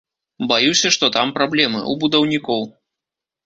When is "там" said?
1.19-1.35